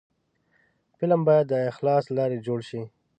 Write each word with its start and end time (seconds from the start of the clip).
فلم 0.97 1.21
باید 1.27 1.45
د 1.49 1.53
اخلاص 1.71 2.03
له 2.07 2.13
لارې 2.19 2.37
جوړ 2.47 2.59
شي 2.69 2.81